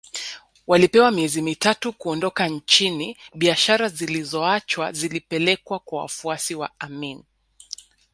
[0.67, 7.23] Walipewa miezi mitatu kuondoka nchini biashara zilizoachwa zilipelekwa kwa wafuasi wa Amin